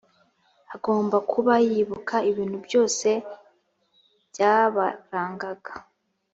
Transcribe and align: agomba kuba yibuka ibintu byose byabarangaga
agomba 0.75 1.17
kuba 1.31 1.53
yibuka 1.67 2.15
ibintu 2.31 2.57
byose 2.65 3.09
byabarangaga 4.29 5.73